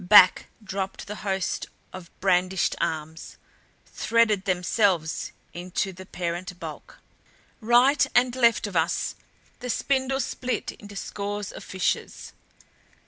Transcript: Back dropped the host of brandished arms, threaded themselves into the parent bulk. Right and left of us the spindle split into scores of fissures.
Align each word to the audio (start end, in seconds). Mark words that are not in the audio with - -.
Back 0.03 0.47
dropped 0.63 1.05
the 1.05 1.17
host 1.17 1.67
of 1.93 2.09
brandished 2.19 2.75
arms, 2.81 3.37
threaded 3.85 4.45
themselves 4.45 5.31
into 5.53 5.93
the 5.93 6.07
parent 6.07 6.59
bulk. 6.59 6.97
Right 7.59 8.03
and 8.15 8.35
left 8.35 8.65
of 8.65 8.75
us 8.75 9.13
the 9.59 9.69
spindle 9.69 10.19
split 10.19 10.71
into 10.71 10.95
scores 10.95 11.51
of 11.51 11.63
fissures. 11.63 12.33